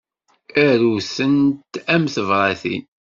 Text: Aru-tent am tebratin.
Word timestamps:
Aru-tent 0.67 1.73
am 1.93 2.03
tebratin. 2.13 2.83